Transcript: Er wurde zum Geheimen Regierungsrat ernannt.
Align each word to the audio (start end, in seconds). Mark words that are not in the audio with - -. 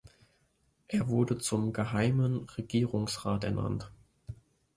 Er 0.87 1.09
wurde 1.09 1.37
zum 1.37 1.73
Geheimen 1.73 2.49
Regierungsrat 2.57 3.43
ernannt. 3.43 3.91